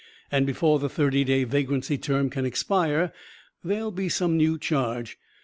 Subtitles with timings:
[0.31, 3.13] And before the thirty day vagrancy term can expire
[3.63, 5.19] there will be some new charge.